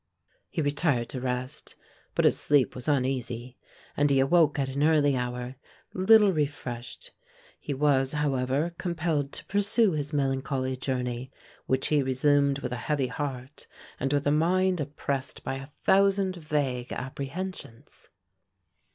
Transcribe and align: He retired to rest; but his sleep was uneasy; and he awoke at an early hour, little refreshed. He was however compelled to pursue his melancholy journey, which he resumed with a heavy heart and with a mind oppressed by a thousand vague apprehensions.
He 0.49 0.63
retired 0.63 1.09
to 1.09 1.21
rest; 1.21 1.75
but 2.15 2.25
his 2.25 2.35
sleep 2.39 2.73
was 2.73 2.87
uneasy; 2.87 3.59
and 3.95 4.09
he 4.09 4.19
awoke 4.19 4.57
at 4.57 4.67
an 4.67 4.81
early 4.81 5.15
hour, 5.15 5.57
little 5.93 6.33
refreshed. 6.33 7.11
He 7.59 7.75
was 7.75 8.13
however 8.13 8.73
compelled 8.79 9.31
to 9.33 9.45
pursue 9.45 9.91
his 9.91 10.11
melancholy 10.11 10.75
journey, 10.75 11.31
which 11.67 11.89
he 11.89 12.01
resumed 12.01 12.57
with 12.63 12.71
a 12.71 12.77
heavy 12.77 13.09
heart 13.09 13.67
and 13.99 14.11
with 14.11 14.25
a 14.25 14.31
mind 14.31 14.81
oppressed 14.81 15.43
by 15.43 15.57
a 15.57 15.67
thousand 15.67 16.35
vague 16.35 16.91
apprehensions. 16.91 18.09